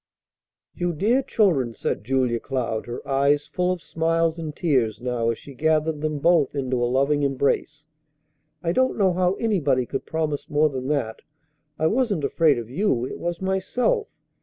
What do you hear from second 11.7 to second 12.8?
I wasn't afraid of